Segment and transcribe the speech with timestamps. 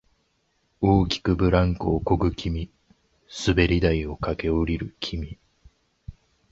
[0.81, 2.71] 大きくブランコをこぐ君、
[3.45, 5.37] 滑り台を駆け下りる君、